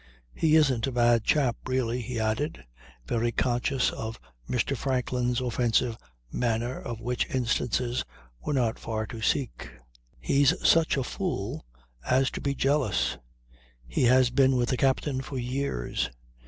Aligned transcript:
"He 0.33 0.55
isn't 0.55 0.87
a 0.87 0.91
bad 0.91 1.23
chap 1.23 1.57
really," 1.67 2.01
he 2.01 2.19
added, 2.19 2.65
very 3.05 3.31
conscious 3.31 3.91
of 3.91 4.19
Mr. 4.49 4.75
Franklin's 4.75 5.39
offensive 5.39 5.95
manner 6.31 6.79
of 6.81 6.99
which 6.99 7.27
instances 7.29 8.03
were 8.43 8.55
not 8.55 8.79
far 8.79 9.05
to 9.05 9.21
seek. 9.21 9.69
"He's 10.19 10.55
such 10.67 10.97
a 10.97 11.03
fool 11.03 11.67
as 12.03 12.31
to 12.31 12.41
be 12.41 12.55
jealous. 12.55 13.19
He 13.87 14.05
has 14.05 14.31
been 14.31 14.55
with 14.55 14.69
the 14.69 14.77
captain 14.77 15.21
for 15.21 15.37
years. 15.37 16.09